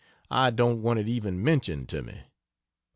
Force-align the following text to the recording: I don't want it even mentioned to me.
I 0.31 0.49
don't 0.49 0.81
want 0.81 0.97
it 0.97 1.07
even 1.07 1.43
mentioned 1.43 1.87
to 1.89 2.01
me. 2.01 2.23